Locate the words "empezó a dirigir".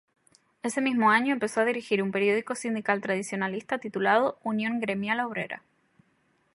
1.31-2.01